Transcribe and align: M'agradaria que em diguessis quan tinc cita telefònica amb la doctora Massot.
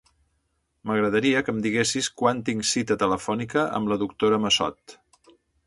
M'agradaria 0.91 1.43
que 1.49 1.53
em 1.57 1.59
diguessis 1.65 2.09
quan 2.23 2.41
tinc 2.49 2.67
cita 2.71 2.99
telefònica 3.05 3.69
amb 3.81 3.93
la 3.95 4.01
doctora 4.07 4.43
Massot. 4.47 4.99